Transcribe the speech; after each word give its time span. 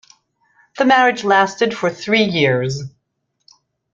The 0.79 0.85
marriage 0.85 1.23
lasted 1.23 1.77
for 1.77 1.91
three 1.91 2.23
years. 2.23 2.81